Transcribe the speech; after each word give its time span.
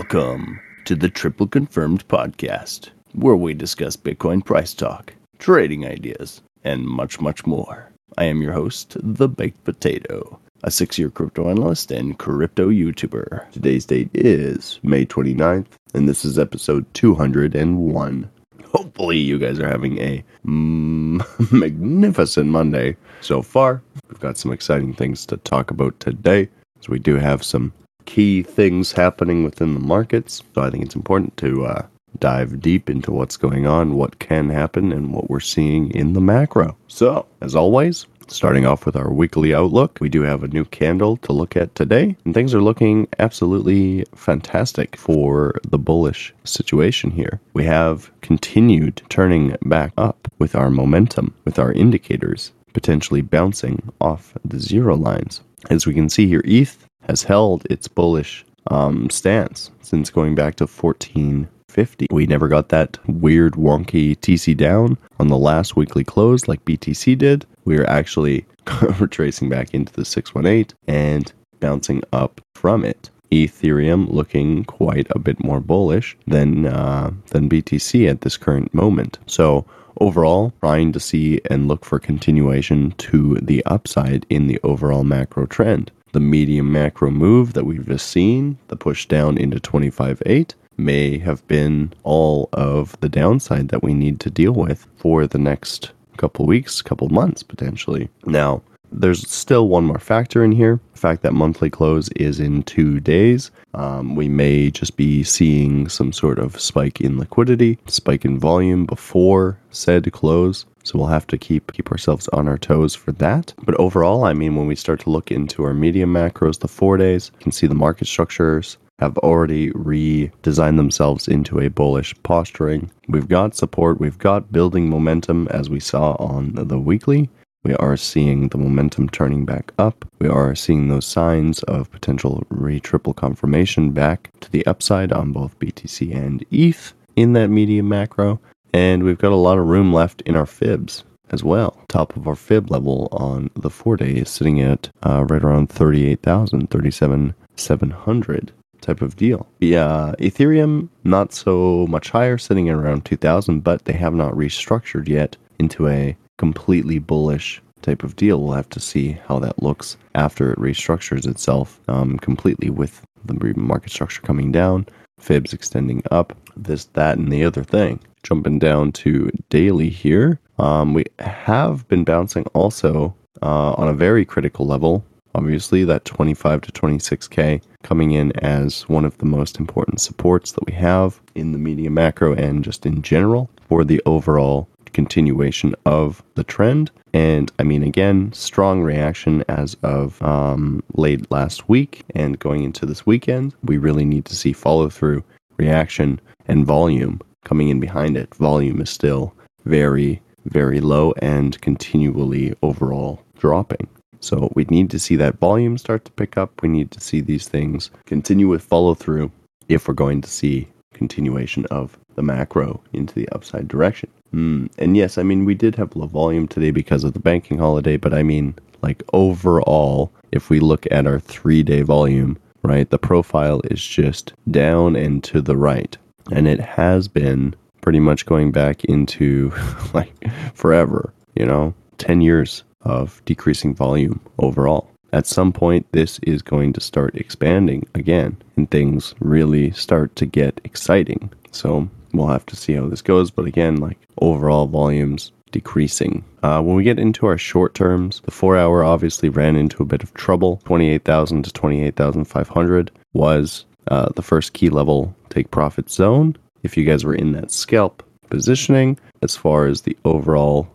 Welcome 0.00 0.58
to 0.86 0.96
the 0.96 1.10
Triple 1.10 1.46
Confirmed 1.46 2.08
Podcast, 2.08 2.88
where 3.12 3.36
we 3.36 3.52
discuss 3.52 3.98
Bitcoin 3.98 4.42
price 4.42 4.72
talk, 4.72 5.12
trading 5.38 5.84
ideas, 5.86 6.40
and 6.64 6.86
much, 6.86 7.20
much 7.20 7.44
more. 7.44 7.92
I 8.16 8.24
am 8.24 8.40
your 8.40 8.54
host, 8.54 8.96
The 9.02 9.28
Baked 9.28 9.62
Potato, 9.62 10.40
a 10.64 10.70
six 10.70 10.98
year 10.98 11.10
crypto 11.10 11.50
analyst 11.50 11.92
and 11.92 12.18
crypto 12.18 12.70
YouTuber. 12.70 13.50
Today's 13.50 13.84
date 13.84 14.08
is 14.14 14.80
May 14.82 15.04
29th, 15.04 15.66
and 15.92 16.08
this 16.08 16.24
is 16.24 16.38
episode 16.38 16.86
201. 16.94 18.30
Hopefully, 18.64 19.18
you 19.18 19.38
guys 19.38 19.60
are 19.60 19.68
having 19.68 19.98
a 19.98 20.24
mm, 20.46 21.52
magnificent 21.52 22.48
Monday 22.48 22.96
so 23.20 23.42
far. 23.42 23.82
We've 24.08 24.18
got 24.18 24.38
some 24.38 24.50
exciting 24.50 24.94
things 24.94 25.26
to 25.26 25.36
talk 25.36 25.70
about 25.70 26.00
today. 26.00 26.48
So, 26.80 26.90
we 26.90 26.98
do 26.98 27.16
have 27.16 27.44
some 27.44 27.74
key 28.04 28.42
things 28.42 28.92
happening 28.92 29.44
within 29.44 29.74
the 29.74 29.80
markets. 29.80 30.42
So, 30.54 30.62
I 30.62 30.70
think 30.70 30.84
it's 30.84 30.96
important 30.96 31.36
to 31.38 31.66
uh, 31.66 31.86
dive 32.18 32.60
deep 32.60 32.90
into 32.90 33.12
what's 33.12 33.36
going 33.36 33.66
on, 33.66 33.94
what 33.94 34.18
can 34.18 34.50
happen, 34.50 34.92
and 34.92 35.12
what 35.12 35.30
we're 35.30 35.40
seeing 35.40 35.90
in 35.92 36.12
the 36.12 36.20
macro. 36.20 36.76
So, 36.88 37.26
as 37.40 37.54
always, 37.54 38.06
starting 38.28 38.66
off 38.66 38.86
with 38.86 38.96
our 38.96 39.12
weekly 39.12 39.54
outlook, 39.54 39.98
we 40.00 40.08
do 40.08 40.22
have 40.22 40.42
a 40.42 40.48
new 40.48 40.64
candle 40.66 41.16
to 41.18 41.32
look 41.32 41.56
at 41.56 41.74
today, 41.74 42.16
and 42.24 42.34
things 42.34 42.54
are 42.54 42.62
looking 42.62 43.08
absolutely 43.18 44.04
fantastic 44.14 44.96
for 44.96 45.60
the 45.68 45.78
bullish 45.78 46.34
situation 46.44 47.10
here. 47.10 47.40
We 47.54 47.64
have 47.64 48.10
continued 48.20 49.02
turning 49.08 49.56
back 49.62 49.92
up 49.96 50.28
with 50.38 50.54
our 50.54 50.70
momentum, 50.70 51.34
with 51.44 51.58
our 51.58 51.72
indicators 51.72 52.52
potentially 52.72 53.20
bouncing 53.20 53.82
off 54.00 54.34
the 54.44 54.60
zero 54.60 54.96
lines. 54.96 55.40
As 55.70 55.86
we 55.86 55.94
can 55.94 56.08
see 56.08 56.26
here, 56.26 56.42
ETH 56.44 56.86
has 57.10 57.24
held 57.24 57.66
its 57.68 57.88
bullish 57.88 58.44
um, 58.68 59.10
stance 59.10 59.72
since 59.82 60.10
going 60.10 60.36
back 60.36 60.54
to 60.54 60.64
1450. 60.64 62.06
We 62.10 62.26
never 62.26 62.46
got 62.46 62.68
that 62.68 62.98
weird, 63.08 63.54
wonky 63.54 64.16
TC 64.16 64.56
down 64.56 64.96
on 65.18 65.26
the 65.26 65.36
last 65.36 65.74
weekly 65.74 66.04
close 66.04 66.46
like 66.46 66.64
BTC 66.64 67.18
did. 67.18 67.46
We 67.64 67.78
are 67.78 67.90
actually 67.90 68.46
retracing 69.00 69.48
back 69.48 69.74
into 69.74 69.92
the 69.92 70.04
618 70.04 70.76
and 70.86 71.32
bouncing 71.58 72.02
up 72.12 72.40
from 72.54 72.84
it. 72.84 73.10
Ethereum 73.32 74.12
looking 74.12 74.64
quite 74.64 75.08
a 75.10 75.18
bit 75.18 75.42
more 75.42 75.60
bullish 75.60 76.16
than 76.26 76.66
uh, 76.66 77.10
than 77.30 77.48
BTC 77.48 78.08
at 78.08 78.20
this 78.22 78.36
current 78.36 78.72
moment. 78.74 79.18
So 79.26 79.66
overall, 80.00 80.52
trying 80.60 80.92
to 80.92 81.00
see 81.00 81.40
and 81.50 81.68
look 81.68 81.84
for 81.84 81.98
continuation 81.98 82.92
to 82.98 83.36
the 83.40 83.64
upside 83.66 84.26
in 84.30 84.46
the 84.46 84.58
overall 84.64 85.04
macro 85.04 85.46
trend. 85.46 85.92
The 86.12 86.20
medium 86.20 86.72
macro 86.72 87.10
move 87.10 87.52
that 87.52 87.64
we've 87.64 87.86
just 87.86 88.08
seen, 88.08 88.58
the 88.68 88.76
push 88.76 89.06
down 89.06 89.38
into 89.38 89.60
25.8, 89.60 90.54
may 90.76 91.18
have 91.18 91.46
been 91.46 91.92
all 92.02 92.48
of 92.52 92.98
the 93.00 93.08
downside 93.08 93.68
that 93.68 93.82
we 93.82 93.94
need 93.94 94.18
to 94.20 94.30
deal 94.30 94.52
with 94.52 94.86
for 94.96 95.26
the 95.26 95.38
next 95.38 95.92
couple 96.16 96.46
weeks, 96.46 96.82
couple 96.82 97.08
months 97.08 97.42
potentially. 97.42 98.08
Now, 98.26 98.62
there's 98.92 99.28
still 99.30 99.68
one 99.68 99.84
more 99.84 99.98
factor 99.98 100.44
in 100.44 100.52
here 100.52 100.80
the 100.92 100.98
fact 101.00 101.22
that 101.22 101.32
monthly 101.32 101.70
close 101.70 102.10
is 102.10 102.40
in 102.40 102.62
two 102.64 103.00
days. 103.00 103.50
Um, 103.72 104.16
we 104.16 104.28
may 104.28 104.70
just 104.70 104.96
be 104.98 105.22
seeing 105.22 105.88
some 105.88 106.12
sort 106.12 106.38
of 106.38 106.60
spike 106.60 107.00
in 107.00 107.18
liquidity, 107.18 107.78
spike 107.86 108.26
in 108.26 108.38
volume 108.38 108.84
before 108.84 109.58
said 109.70 110.10
close. 110.12 110.66
So 110.84 110.98
we'll 110.98 111.08
have 111.08 111.26
to 111.28 111.38
keep 111.38 111.72
keep 111.72 111.90
ourselves 111.90 112.28
on 112.32 112.48
our 112.48 112.58
toes 112.58 112.94
for 112.94 113.12
that. 113.12 113.54
But 113.62 113.76
overall, 113.76 114.24
I 114.24 114.34
mean, 114.34 114.56
when 114.56 114.66
we 114.66 114.76
start 114.76 115.00
to 115.00 115.10
look 115.10 115.30
into 115.30 115.64
our 115.64 115.74
medium 115.74 116.12
macros, 116.12 116.58
the 116.58 116.68
four 116.68 116.96
days, 116.96 117.30
you 117.38 117.44
can 117.44 117.52
see 117.52 117.66
the 117.66 117.74
market 117.74 118.06
structures 118.06 118.76
have 118.98 119.16
already 119.18 119.70
redesigned 119.70 120.76
themselves 120.76 121.26
into 121.26 121.60
a 121.60 121.68
bullish 121.68 122.14
posturing. 122.22 122.90
We've 123.08 123.28
got 123.28 123.56
support, 123.56 123.98
we've 123.98 124.18
got 124.18 124.52
building 124.52 124.90
momentum 124.90 125.48
as 125.48 125.70
we 125.70 125.80
saw 125.80 126.12
on 126.16 126.52
the 126.54 126.78
weekly. 126.78 127.30
We 127.62 127.74
are 127.74 127.96
seeing 127.96 128.48
the 128.48 128.58
momentum 128.58 129.10
turning 129.10 129.44
back 129.44 129.72
up. 129.78 130.06
We 130.18 130.28
are 130.28 130.54
seeing 130.54 130.88
those 130.88 131.04
signs 131.04 131.62
of 131.64 131.90
potential 131.90 132.42
re 132.48 132.80
triple 132.80 133.12
confirmation 133.12 133.92
back 133.92 134.30
to 134.40 134.50
the 134.50 134.64
upside 134.66 135.12
on 135.12 135.32
both 135.32 135.58
BTC 135.58 136.14
and 136.14 136.44
ETH 136.50 136.94
in 137.16 137.34
that 137.34 137.48
medium 137.48 137.88
macro. 137.88 138.40
And 138.72 139.02
we've 139.02 139.18
got 139.18 139.32
a 139.32 139.36
lot 139.36 139.58
of 139.58 139.66
room 139.66 139.92
left 139.92 140.22
in 140.22 140.36
our 140.36 140.46
fibs 140.46 141.04
as 141.30 141.44
well. 141.44 141.78
Top 141.88 142.16
of 142.16 142.26
our 142.26 142.34
fib 142.34 142.70
level 142.70 143.08
on 143.12 143.50
the 143.54 143.70
four 143.70 143.96
day 143.96 144.12
is 144.12 144.30
sitting 144.30 144.60
at 144.60 144.88
uh, 145.04 145.24
right 145.28 145.42
around 145.42 145.68
38,000, 145.68 146.70
37,700 146.70 148.52
type 148.80 149.02
of 149.02 149.16
deal. 149.16 149.46
Yeah, 149.58 150.14
Ethereum 150.18 150.88
not 151.04 151.34
so 151.34 151.86
much 151.88 152.10
higher, 152.10 152.38
sitting 152.38 152.68
at 152.70 152.76
around 152.76 153.04
2,000, 153.04 153.60
but 153.60 153.84
they 153.84 153.92
have 153.92 154.14
not 154.14 154.32
restructured 154.32 155.08
yet 155.08 155.36
into 155.58 155.88
a 155.88 156.16
completely 156.40 156.98
bullish 156.98 157.60
type 157.82 158.02
of 158.02 158.16
deal. 158.16 158.40
We'll 158.40 158.54
have 158.54 158.70
to 158.70 158.80
see 158.80 159.18
how 159.28 159.38
that 159.40 159.62
looks 159.62 159.98
after 160.14 160.50
it 160.50 160.58
restructures 160.58 161.26
itself 161.26 161.78
um, 161.86 162.18
completely 162.18 162.70
with 162.70 163.02
the 163.26 163.34
market 163.56 163.92
structure 163.92 164.22
coming 164.22 164.50
down, 164.50 164.86
fibs 165.18 165.52
extending 165.52 166.02
up, 166.10 166.34
this, 166.56 166.86
that, 166.94 167.18
and 167.18 167.30
the 167.30 167.44
other 167.44 167.62
thing. 167.62 168.00
Jumping 168.22 168.58
down 168.58 168.90
to 168.92 169.30
daily 169.50 169.90
here, 169.90 170.40
um, 170.58 170.94
we 170.94 171.04
have 171.18 171.86
been 171.88 172.04
bouncing 172.04 172.46
also 172.54 173.14
uh, 173.42 173.72
on 173.72 173.88
a 173.88 173.92
very 174.06 174.24
critical 174.24 174.66
level. 174.66 175.04
Obviously, 175.34 175.84
that 175.84 176.06
25 176.06 176.62
to 176.62 176.72
26k 176.72 177.62
coming 177.82 178.12
in 178.12 178.32
as 178.38 178.88
one 178.88 179.04
of 179.04 179.18
the 179.18 179.26
most 179.26 179.58
important 179.58 180.00
supports 180.00 180.52
that 180.52 180.64
we 180.66 180.72
have 180.72 181.20
in 181.34 181.52
the 181.52 181.58
medium 181.58 181.92
macro 181.92 182.32
and 182.32 182.64
just 182.64 182.86
in 182.86 183.02
general 183.02 183.50
for 183.68 183.84
the 183.84 184.00
overall 184.06 184.69
continuation 184.92 185.74
of 185.86 186.22
the 186.34 186.44
trend. 186.44 186.90
And 187.12 187.50
I 187.58 187.62
mean, 187.64 187.82
again, 187.82 188.32
strong 188.32 188.82
reaction 188.82 189.44
as 189.48 189.74
of 189.82 190.20
um, 190.22 190.82
late 190.94 191.30
last 191.30 191.68
week 191.68 192.02
and 192.14 192.38
going 192.38 192.64
into 192.64 192.86
this 192.86 193.06
weekend. 193.06 193.54
We 193.64 193.78
really 193.78 194.04
need 194.04 194.24
to 194.26 194.36
see 194.36 194.52
follow 194.52 194.88
through, 194.88 195.24
reaction, 195.56 196.20
and 196.46 196.66
volume 196.66 197.20
coming 197.44 197.68
in 197.68 197.80
behind 197.80 198.16
it. 198.16 198.34
Volume 198.34 198.80
is 198.80 198.90
still 198.90 199.34
very, 199.64 200.20
very 200.44 200.80
low 200.80 201.12
and 201.20 201.60
continually 201.60 202.54
overall 202.62 203.22
dropping. 203.38 203.88
So 204.20 204.52
we 204.54 204.64
need 204.64 204.90
to 204.90 204.98
see 204.98 205.16
that 205.16 205.38
volume 205.38 205.78
start 205.78 206.04
to 206.04 206.12
pick 206.12 206.36
up. 206.36 206.62
We 206.62 206.68
need 206.68 206.90
to 206.92 207.00
see 207.00 207.20
these 207.20 207.48
things 207.48 207.90
continue 208.06 208.48
with 208.48 208.62
follow 208.62 208.94
through 208.94 209.32
if 209.68 209.88
we're 209.88 209.94
going 209.94 210.20
to 210.20 210.28
see 210.28 210.68
continuation 210.92 211.64
of 211.66 211.98
the 212.14 212.22
macro 212.22 212.80
into 212.92 213.14
the 213.14 213.28
upside 213.30 213.68
direction. 213.68 214.10
Mm, 214.34 214.70
and 214.78 214.96
yes, 214.96 215.18
I 215.18 215.22
mean, 215.22 215.44
we 215.44 215.54
did 215.54 215.74
have 215.76 215.96
low 215.96 216.06
volume 216.06 216.46
today 216.46 216.70
because 216.70 217.04
of 217.04 217.12
the 217.12 217.20
banking 217.20 217.58
holiday, 217.58 217.96
but 217.96 218.14
I 218.14 218.22
mean, 218.22 218.54
like 218.82 219.02
overall, 219.12 220.12
if 220.32 220.50
we 220.50 220.60
look 220.60 220.86
at 220.90 221.06
our 221.06 221.20
three 221.20 221.62
day 221.62 221.82
volume, 221.82 222.38
right, 222.62 222.88
the 222.88 222.98
profile 222.98 223.60
is 223.70 223.84
just 223.84 224.32
down 224.50 224.96
and 224.96 225.22
to 225.24 225.40
the 225.40 225.56
right. 225.56 225.96
And 226.30 226.46
it 226.46 226.60
has 226.60 227.08
been 227.08 227.54
pretty 227.80 228.00
much 228.00 228.26
going 228.26 228.52
back 228.52 228.84
into 228.84 229.52
like 229.94 230.14
forever, 230.54 231.12
you 231.34 231.46
know, 231.46 231.74
10 231.98 232.20
years 232.20 232.62
of 232.82 233.22
decreasing 233.24 233.74
volume 233.74 234.20
overall. 234.38 234.88
At 235.12 235.26
some 235.26 235.52
point, 235.52 235.86
this 235.90 236.20
is 236.20 236.40
going 236.40 236.72
to 236.74 236.80
start 236.80 237.16
expanding 237.16 237.86
again, 237.96 238.36
and 238.56 238.70
things 238.70 239.14
really 239.18 239.72
start 239.72 240.14
to 240.16 240.26
get 240.26 240.60
exciting. 240.62 241.32
So 241.50 241.88
we'll 242.12 242.28
have 242.28 242.46
to 242.46 242.56
see 242.56 242.74
how 242.74 242.86
this 242.88 243.02
goes. 243.02 243.30
But 243.30 243.46
again, 243.46 243.76
like 243.76 243.98
overall 244.20 244.66
volumes 244.66 245.32
decreasing. 245.52 246.24
Uh, 246.42 246.62
when 246.62 246.76
we 246.76 246.84
get 246.84 246.98
into 246.98 247.26
our 247.26 247.38
short 247.38 247.74
terms, 247.74 248.20
the 248.24 248.30
four 248.30 248.56
hour 248.56 248.84
obviously 248.84 249.28
ran 249.28 249.56
into 249.56 249.82
a 249.82 249.86
bit 249.86 250.02
of 250.02 250.14
trouble. 250.14 250.60
28,000 250.64 251.44
to 251.44 251.52
28,500 251.52 252.90
was 253.12 253.64
uh, 253.88 254.08
the 254.14 254.22
first 254.22 254.52
key 254.52 254.68
level 254.68 255.14
take 255.28 255.50
profit 255.50 255.90
zone. 255.90 256.36
If 256.62 256.76
you 256.76 256.84
guys 256.84 257.04
were 257.04 257.14
in 257.14 257.32
that 257.32 257.50
scalp 257.50 258.02
positioning, 258.28 258.98
as 259.22 259.36
far 259.36 259.66
as 259.66 259.82
the 259.82 259.96
overall 260.04 260.68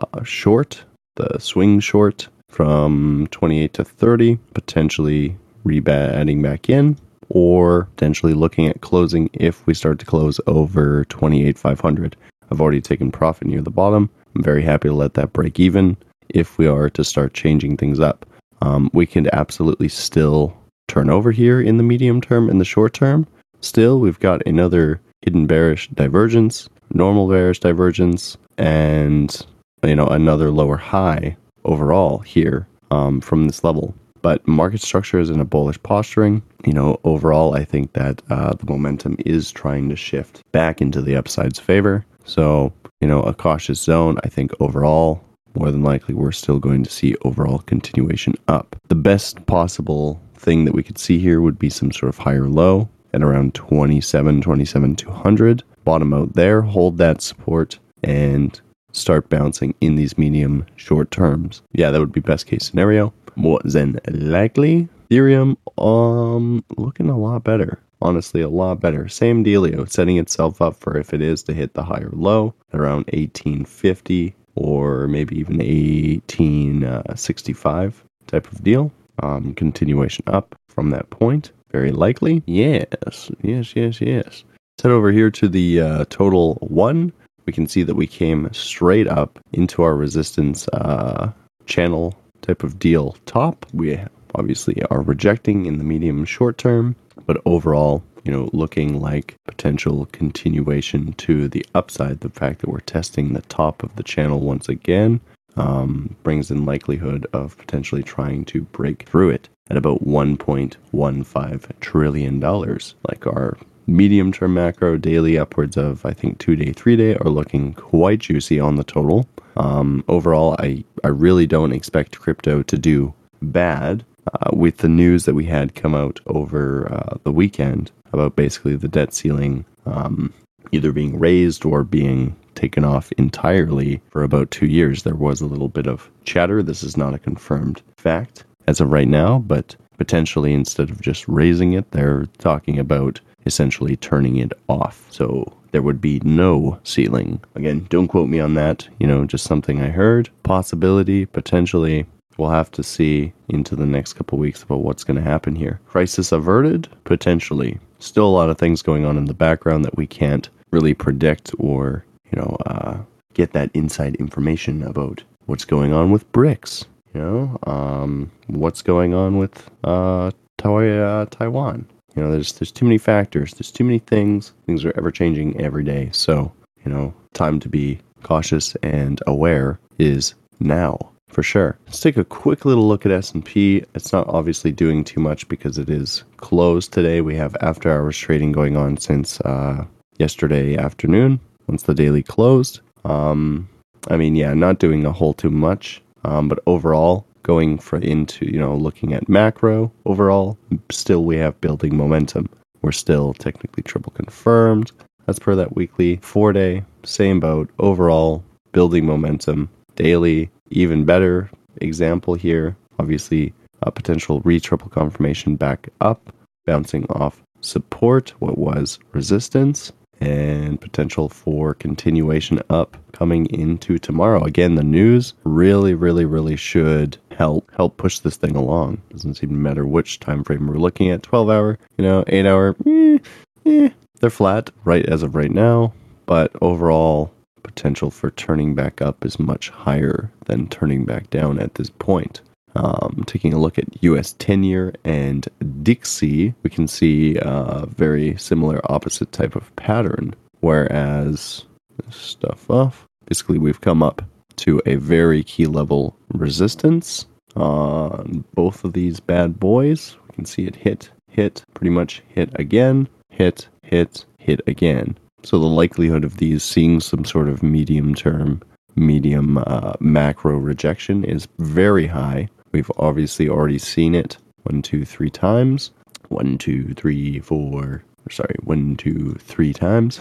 uh, 0.00 0.22
short, 0.24 0.84
the 1.16 1.38
swing 1.38 1.80
short 1.80 2.28
from 2.48 3.28
28 3.30 3.72
to 3.74 3.84
30, 3.84 4.38
potentially 4.54 5.36
rebatting 5.64 6.42
back 6.42 6.68
in, 6.68 6.96
or 7.30 7.84
potentially 7.96 8.34
looking 8.34 8.66
at 8.66 8.80
closing 8.80 9.28
if 9.32 9.66
we 9.66 9.74
start 9.74 9.98
to 9.98 10.06
close 10.06 10.40
over 10.46 11.04
28,500. 11.06 12.16
I've 12.50 12.60
already 12.60 12.80
taken 12.80 13.10
profit 13.10 13.48
near 13.48 13.62
the 13.62 13.70
bottom. 13.70 14.08
I'm 14.34 14.42
very 14.42 14.62
happy 14.62 14.88
to 14.88 14.94
let 14.94 15.14
that 15.14 15.32
break 15.32 15.60
even 15.60 15.96
if 16.28 16.58
we 16.58 16.66
are 16.66 16.90
to 16.90 17.04
start 17.04 17.34
changing 17.34 17.76
things 17.76 18.00
up. 18.00 18.26
Um, 18.60 18.90
we 18.92 19.06
can 19.06 19.28
absolutely 19.32 19.88
still 19.88 20.56
turn 20.88 21.10
over 21.10 21.30
here 21.30 21.60
in 21.60 21.76
the 21.76 21.82
medium 21.82 22.20
term 22.20 22.48
and 22.48 22.60
the 22.60 22.64
short 22.64 22.94
term. 22.94 23.26
Still, 23.60 24.00
we've 24.00 24.20
got 24.20 24.46
another 24.46 25.00
hidden 25.22 25.46
bearish 25.46 25.88
divergence, 25.88 26.68
normal 26.92 27.28
bearish 27.28 27.60
divergence, 27.60 28.36
and 28.56 29.46
you 29.84 29.94
know 29.94 30.06
another 30.06 30.50
lower 30.50 30.76
high 30.76 31.36
overall 31.64 32.18
here 32.18 32.66
um, 32.90 33.20
from 33.20 33.46
this 33.46 33.62
level. 33.62 33.94
But 34.22 34.46
market 34.46 34.80
structure 34.80 35.18
is 35.18 35.30
in 35.30 35.40
a 35.40 35.44
bullish 35.44 35.82
posturing. 35.82 36.42
You 36.64 36.72
know, 36.72 37.00
overall, 37.04 37.54
I 37.54 37.64
think 37.64 37.92
that 37.92 38.22
uh, 38.30 38.54
the 38.54 38.66
momentum 38.70 39.16
is 39.24 39.50
trying 39.50 39.88
to 39.88 39.96
shift 39.96 40.42
back 40.52 40.80
into 40.80 41.00
the 41.02 41.16
upside's 41.16 41.58
favor. 41.58 42.04
So, 42.24 42.72
you 43.00 43.08
know, 43.08 43.22
a 43.22 43.34
cautious 43.34 43.80
zone. 43.80 44.18
I 44.24 44.28
think 44.28 44.52
overall, 44.60 45.22
more 45.54 45.70
than 45.70 45.82
likely, 45.82 46.14
we're 46.14 46.32
still 46.32 46.58
going 46.58 46.84
to 46.84 46.90
see 46.90 47.16
overall 47.22 47.58
continuation 47.60 48.34
up. 48.48 48.76
The 48.88 48.94
best 48.94 49.46
possible 49.46 50.20
thing 50.34 50.64
that 50.64 50.74
we 50.74 50.82
could 50.82 50.98
see 50.98 51.18
here 51.18 51.40
would 51.40 51.58
be 51.58 51.70
some 51.70 51.92
sort 51.92 52.10
of 52.10 52.18
higher 52.18 52.48
low 52.48 52.88
at 53.12 53.22
around 53.22 53.54
27, 53.54 54.40
27, 54.42 54.96
200. 54.96 55.62
Bottom 55.84 56.12
out 56.12 56.34
there, 56.34 56.60
hold 56.62 56.98
that 56.98 57.22
support, 57.22 57.78
and 58.02 58.60
start 58.92 59.28
bouncing 59.28 59.74
in 59.80 59.96
these 59.96 60.18
medium 60.18 60.66
short 60.76 61.10
terms. 61.10 61.62
Yeah, 61.72 61.90
that 61.90 62.00
would 62.00 62.12
be 62.12 62.20
best 62.20 62.46
case 62.46 62.66
scenario. 62.66 63.12
More 63.38 63.60
than 63.62 64.00
likely, 64.08 64.88
Ethereum, 65.08 65.56
um, 65.80 66.64
looking 66.76 67.08
a 67.08 67.16
lot 67.16 67.44
better. 67.44 67.78
Honestly, 68.02 68.40
a 68.40 68.48
lot 68.48 68.80
better. 68.80 69.06
Same 69.06 69.44
dealio, 69.44 69.88
setting 69.88 70.16
itself 70.16 70.60
up 70.60 70.74
for 70.74 70.98
if 70.98 71.14
it 71.14 71.22
is 71.22 71.44
to 71.44 71.54
hit 71.54 71.74
the 71.74 71.84
higher 71.84 72.10
low 72.12 72.52
around 72.74 73.04
1850 73.12 74.34
or 74.56 75.06
maybe 75.06 75.38
even 75.38 75.58
1865 75.58 78.04
type 78.26 78.50
of 78.50 78.64
deal. 78.64 78.90
Um, 79.22 79.54
continuation 79.54 80.24
up 80.26 80.56
from 80.66 80.90
that 80.90 81.08
point, 81.10 81.52
very 81.70 81.92
likely. 81.92 82.42
Yes, 82.46 83.30
yes, 83.42 83.76
yes, 83.76 84.00
yes. 84.00 84.24
Let's 84.24 84.44
head 84.82 84.90
over 84.90 85.12
here 85.12 85.30
to 85.30 85.48
the 85.48 85.80
uh, 85.80 86.06
total 86.08 86.56
one. 86.56 87.12
We 87.46 87.52
can 87.52 87.68
see 87.68 87.84
that 87.84 87.94
we 87.94 88.08
came 88.08 88.52
straight 88.52 89.06
up 89.06 89.38
into 89.52 89.84
our 89.84 89.94
resistance 89.94 90.66
uh, 90.72 91.30
channel 91.66 92.16
type 92.42 92.62
of 92.62 92.78
deal 92.78 93.16
top. 93.26 93.66
We 93.72 93.98
obviously 94.34 94.82
are 94.90 95.02
rejecting 95.02 95.66
in 95.66 95.78
the 95.78 95.84
medium 95.84 96.24
short 96.24 96.58
term, 96.58 96.96
but 97.26 97.40
overall, 97.44 98.02
you 98.24 98.32
know, 98.32 98.50
looking 98.52 99.00
like 99.00 99.36
potential 99.46 100.06
continuation 100.12 101.12
to 101.14 101.48
the 101.48 101.64
upside. 101.74 102.20
The 102.20 102.30
fact 102.30 102.60
that 102.60 102.70
we're 102.70 102.80
testing 102.80 103.32
the 103.32 103.42
top 103.42 103.82
of 103.82 103.94
the 103.96 104.02
channel 104.02 104.40
once 104.40 104.68
again 104.68 105.20
um, 105.56 106.14
brings 106.22 106.50
in 106.50 106.64
likelihood 106.64 107.26
of 107.32 107.56
potentially 107.58 108.02
trying 108.02 108.44
to 108.46 108.62
break 108.62 109.08
through 109.08 109.30
it 109.30 109.48
at 109.70 109.76
about 109.76 110.04
1.15 110.04 111.80
trillion 111.80 112.40
dollars. 112.40 112.94
Like 113.08 113.26
our 113.26 113.58
medium 113.86 114.32
term 114.32 114.54
macro 114.54 114.96
daily 114.96 115.38
upwards 115.38 115.76
of 115.76 116.04
I 116.04 116.12
think 116.12 116.38
two 116.38 116.56
day, 116.56 116.72
three 116.72 116.96
day 116.96 117.16
are 117.16 117.30
looking 117.30 117.74
quite 117.74 118.20
juicy 118.20 118.60
on 118.60 118.76
the 118.76 118.84
total. 118.84 119.26
Um, 119.58 120.04
overall, 120.08 120.56
I 120.58 120.84
I 121.04 121.08
really 121.08 121.46
don't 121.46 121.72
expect 121.72 122.18
crypto 122.18 122.62
to 122.62 122.78
do 122.78 123.14
bad. 123.42 124.04
Uh, 124.34 124.50
with 124.52 124.78
the 124.78 124.90
news 124.90 125.24
that 125.24 125.34
we 125.34 125.46
had 125.46 125.74
come 125.74 125.94
out 125.94 126.20
over 126.26 126.92
uh, 126.92 127.16
the 127.24 127.32
weekend 127.32 127.90
about 128.12 128.36
basically 128.36 128.76
the 128.76 128.86
debt 128.86 129.14
ceiling 129.14 129.64
um, 129.86 130.34
either 130.70 130.92
being 130.92 131.18
raised 131.18 131.64
or 131.64 131.82
being 131.82 132.36
taken 132.54 132.84
off 132.84 133.10
entirely 133.12 134.02
for 134.10 134.22
about 134.22 134.50
two 134.50 134.66
years. 134.66 135.02
There 135.02 135.14
was 135.14 135.40
a 135.40 135.46
little 135.46 135.68
bit 135.68 135.86
of 135.86 136.10
chatter. 136.24 136.62
This 136.62 136.82
is 136.82 136.96
not 136.96 137.14
a 137.14 137.18
confirmed 137.18 137.80
fact 137.96 138.44
as 138.66 138.80
of 138.80 138.90
right 138.90 139.08
now, 139.08 139.38
but 139.38 139.76
potentially 139.96 140.52
instead 140.52 140.90
of 140.90 141.00
just 141.00 141.26
raising 141.28 141.72
it, 141.72 141.90
they're 141.92 142.26
talking 142.38 142.78
about 142.78 143.20
essentially 143.46 143.96
turning 143.96 144.36
it 144.36 144.52
off. 144.68 145.06
So 145.10 145.50
there 145.70 145.82
would 145.82 146.00
be 146.00 146.20
no 146.24 146.78
ceiling. 146.84 147.40
Again, 147.54 147.86
don't 147.90 148.08
quote 148.08 148.28
me 148.28 148.40
on 148.40 148.54
that. 148.54 148.88
You 148.98 149.06
know, 149.06 149.24
just 149.24 149.44
something 149.44 149.80
I 149.80 149.88
heard. 149.88 150.30
Possibility, 150.42 151.26
potentially. 151.26 152.06
We'll 152.36 152.50
have 152.50 152.70
to 152.72 152.82
see 152.82 153.32
into 153.48 153.74
the 153.74 153.86
next 153.86 154.12
couple 154.12 154.38
weeks 154.38 154.62
about 154.62 154.82
what's 154.82 155.04
going 155.04 155.16
to 155.16 155.30
happen 155.30 155.56
here. 155.56 155.80
Crisis 155.86 156.30
averted? 156.30 156.88
Potentially. 157.04 157.78
Still 157.98 158.26
a 158.26 158.30
lot 158.30 158.48
of 158.48 158.58
things 158.58 158.80
going 158.80 159.04
on 159.04 159.16
in 159.18 159.24
the 159.24 159.34
background 159.34 159.84
that 159.84 159.96
we 159.96 160.06
can't 160.06 160.48
really 160.70 160.94
predict 160.94 161.52
or, 161.58 162.04
you 162.30 162.38
know, 162.38 162.56
uh, 162.66 162.98
get 163.34 163.52
that 163.52 163.70
inside 163.74 164.14
information 164.16 164.82
about 164.84 165.22
what's 165.46 165.64
going 165.64 165.92
on 165.92 166.10
with 166.10 166.30
BRICS. 166.32 166.84
You 167.14 167.20
know, 167.20 167.58
um, 167.66 168.30
what's 168.46 168.82
going 168.82 169.14
on 169.14 169.38
with 169.38 169.68
uh, 169.82 170.30
uh, 170.62 171.26
Taiwan. 171.30 171.86
You 172.18 172.24
know, 172.24 172.32
there's 172.32 172.54
there's 172.54 172.72
too 172.72 172.84
many 172.84 172.98
factors. 172.98 173.54
There's 173.54 173.70
too 173.70 173.84
many 173.84 174.00
things. 174.00 174.52
Things 174.66 174.84
are 174.84 174.92
ever 174.96 175.12
changing 175.12 175.60
every 175.60 175.84
day. 175.84 176.10
So, 176.12 176.50
you 176.84 176.90
know, 176.90 177.14
time 177.32 177.60
to 177.60 177.68
be 177.68 178.00
cautious 178.24 178.74
and 178.82 179.20
aware 179.28 179.78
is 180.00 180.34
now 180.58 180.98
for 181.28 181.44
sure. 181.44 181.78
Let's 181.86 182.00
take 182.00 182.16
a 182.16 182.24
quick 182.24 182.64
little 182.64 182.88
look 182.88 183.06
at 183.06 183.12
S&P. 183.12 183.84
It's 183.94 184.12
not 184.12 184.26
obviously 184.26 184.72
doing 184.72 185.04
too 185.04 185.20
much 185.20 185.46
because 185.46 185.78
it 185.78 185.88
is 185.88 186.24
closed 186.38 186.92
today. 186.92 187.20
We 187.20 187.36
have 187.36 187.56
after 187.60 187.88
hours 187.88 188.18
trading 188.18 188.50
going 188.50 188.76
on 188.76 188.96
since 188.96 189.40
uh, 189.42 189.84
yesterday 190.18 190.76
afternoon 190.76 191.38
once 191.68 191.84
the 191.84 191.94
daily 191.94 192.24
closed. 192.24 192.80
Um, 193.04 193.68
I 194.08 194.16
mean, 194.16 194.34
yeah, 194.34 194.54
not 194.54 194.80
doing 194.80 195.04
a 195.04 195.12
whole 195.12 195.34
too 195.34 195.50
much, 195.50 196.02
um, 196.24 196.48
but 196.48 196.58
overall 196.66 197.27
going 197.42 197.78
for 197.78 197.98
into 197.98 198.46
you 198.46 198.58
know 198.58 198.74
looking 198.74 199.14
at 199.14 199.28
macro 199.28 199.92
overall, 200.04 200.58
still 200.90 201.24
we 201.24 201.36
have 201.36 201.60
building 201.60 201.96
momentum. 201.96 202.48
We're 202.82 202.92
still 202.92 203.34
technically 203.34 203.82
triple 203.82 204.12
confirmed 204.12 204.92
as 205.26 205.38
per 205.38 205.54
that 205.56 205.74
weekly 205.74 206.16
four 206.22 206.52
day 206.52 206.84
same 207.04 207.40
boat. 207.40 207.70
Overall 207.78 208.44
building 208.72 209.06
momentum. 209.06 209.68
Daily 209.96 210.50
even 210.70 211.04
better 211.04 211.50
example 211.80 212.34
here. 212.34 212.76
Obviously 212.98 213.52
a 213.82 213.90
potential 213.90 214.40
re 214.40 214.60
triple 214.60 214.88
confirmation 214.88 215.56
back 215.56 215.88
up 216.00 216.32
bouncing 216.66 217.06
off 217.10 217.42
support 217.60 218.34
what 218.38 218.58
was 218.58 218.98
resistance 219.12 219.92
and 220.20 220.80
potential 220.80 221.28
for 221.28 221.74
continuation 221.74 222.60
up 222.70 222.96
coming 223.12 223.46
into 223.46 223.98
tomorrow. 223.98 224.42
Again, 224.42 224.74
the 224.74 224.82
news 224.82 225.34
really, 225.44 225.94
really, 225.94 226.24
really 226.24 226.56
should 226.56 227.16
help 227.38 227.70
help 227.76 227.96
push 227.96 228.18
this 228.18 228.36
thing 228.36 228.56
along. 228.56 229.00
Doesn't 229.10 229.34
seem 229.34 229.50
to 229.50 229.54
matter 229.54 229.86
which 229.86 230.18
time 230.18 230.42
frame 230.42 230.66
we're 230.66 230.74
looking 230.74 231.08
at. 231.08 231.22
Twelve 231.22 231.48
hour, 231.48 231.78
you 231.96 232.04
know, 232.04 232.24
eight 232.26 232.46
hour, 232.46 232.74
eh, 232.84 233.18
eh, 233.64 233.90
they're 234.20 234.28
flat 234.28 234.70
right 234.84 235.06
as 235.06 235.22
of 235.22 235.36
right 235.36 235.52
now. 235.52 235.94
But 236.26 236.50
overall, 236.60 237.32
potential 237.62 238.10
for 238.10 238.32
turning 238.32 238.74
back 238.74 239.00
up 239.00 239.24
is 239.24 239.38
much 239.38 239.70
higher 239.70 240.30
than 240.46 240.68
turning 240.68 241.04
back 241.04 241.30
down 241.30 241.60
at 241.60 241.74
this 241.74 241.90
point. 241.90 242.40
Um, 242.74 243.24
taking 243.26 243.54
a 243.54 243.58
look 243.58 243.78
at 243.78 244.02
US 244.02 244.34
10 244.38 244.62
year 244.62 244.92
and 245.04 245.48
Dixie, 245.82 246.54
we 246.62 246.70
can 246.70 246.86
see 246.86 247.36
a 247.40 247.86
very 247.86 248.36
similar 248.36 248.80
opposite 248.92 249.32
type 249.32 249.56
of 249.56 249.74
pattern. 249.76 250.34
Whereas 250.60 251.64
stuff 252.10 252.68
off, 252.68 253.06
basically, 253.26 253.58
we've 253.58 253.80
come 253.80 254.02
up 254.02 254.22
to 254.56 254.82
a 254.86 254.96
very 254.96 255.44
key 255.44 255.66
level 255.66 256.16
resistance 256.34 257.26
on 257.56 258.44
both 258.54 258.84
of 258.84 258.92
these 258.92 259.20
bad 259.20 259.58
boys. 259.58 260.16
We 260.28 260.34
can 260.34 260.44
see 260.44 260.66
it 260.66 260.76
hit, 260.76 261.10
hit, 261.28 261.64
pretty 261.74 261.90
much 261.90 262.22
hit 262.28 262.50
again, 262.58 263.08
hit, 263.30 263.68
hit, 263.82 264.24
hit 264.38 264.60
again. 264.66 265.16
So 265.42 265.58
the 265.58 265.66
likelihood 265.66 266.24
of 266.24 266.38
these 266.38 266.62
seeing 266.62 267.00
some 267.00 267.24
sort 267.24 267.48
of 267.48 267.62
medium 267.62 268.14
term, 268.14 268.60
medium 268.96 269.58
uh, 269.58 269.94
macro 270.00 270.56
rejection 270.56 271.24
is 271.24 271.48
very 271.58 272.06
high. 272.06 272.48
We've 272.72 272.90
obviously 272.98 273.48
already 273.48 273.78
seen 273.78 274.14
it 274.14 274.36
one, 274.64 274.82
two, 274.82 275.04
three 275.04 275.30
times. 275.30 275.92
One, 276.28 276.58
two, 276.58 276.92
three, 276.94 277.40
four. 277.40 278.02
Sorry, 278.30 278.54
one, 278.64 278.96
two, 278.96 279.34
three 279.40 279.72
times. 279.72 280.20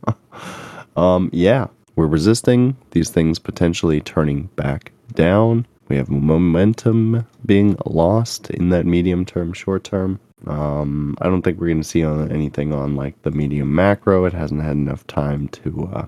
um, 0.96 1.30
yeah, 1.32 1.66
we're 1.96 2.06
resisting 2.06 2.76
these 2.92 3.10
things 3.10 3.38
potentially 3.38 4.00
turning 4.00 4.44
back 4.54 4.92
down. 5.14 5.66
We 5.90 5.96
have 5.96 6.08
momentum 6.08 7.26
being 7.44 7.76
lost 7.84 8.48
in 8.50 8.68
that 8.68 8.86
medium 8.86 9.24
term, 9.24 9.52
short 9.52 9.82
term. 9.82 10.20
Um, 10.46 11.16
I 11.20 11.24
don't 11.24 11.42
think 11.42 11.58
we're 11.58 11.66
going 11.66 11.82
to 11.82 11.88
see 11.88 12.04
on 12.04 12.30
anything 12.30 12.72
on 12.72 12.94
like 12.94 13.20
the 13.22 13.32
medium 13.32 13.74
macro. 13.74 14.24
It 14.24 14.32
hasn't 14.32 14.62
had 14.62 14.76
enough 14.76 15.04
time 15.08 15.48
to 15.48 15.90
uh, 15.92 16.06